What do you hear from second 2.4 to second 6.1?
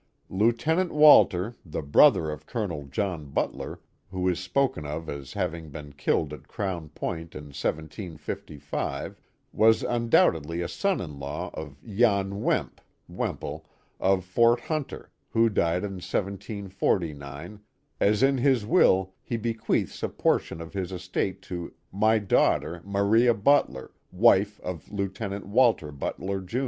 Colonel John Butler, who is spoken of as having been